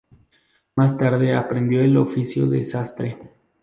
Más 0.77 0.97
tarde 0.97 1.35
aprendió 1.35 1.79
el 1.83 1.95
oficio 1.95 2.47
de 2.47 2.65
sastre. 2.65 3.19